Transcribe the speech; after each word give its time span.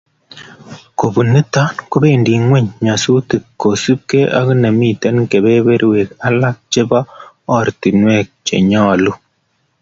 Kobun 0.99 1.27
nitok 1.33 1.73
kobendi 1.91 2.31
ing'weny 2.37 2.67
nyasutiik, 2.85 3.43
kosupgei 3.61 4.27
ako 4.39 4.51
nemitei 4.61 5.19
kebeberweek 5.31 6.09
alak 6.27 6.57
chebo 6.71 6.99
oratinweek 7.55 8.27
chenyolu 8.45 9.11